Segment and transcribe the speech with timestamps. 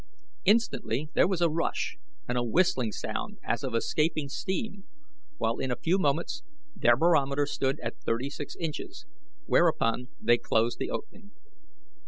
[0.45, 1.95] Instantly there was a rush
[2.27, 4.83] and a whistling sound as of escaping steam,
[5.37, 6.41] while in a few moments
[6.75, 9.05] their barometer stood at thirty six inches,
[9.45, 11.29] whereupon they closed the opening.